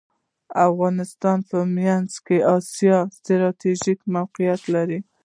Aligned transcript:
افغانستان 0.67 1.37
په 1.49 1.57
منځنۍ 1.75 2.37
اسیا 2.55 2.99
کې 3.05 3.11
ستراتیژیک 3.17 3.99
موقیعت 4.15 4.61
لری. 4.73 4.99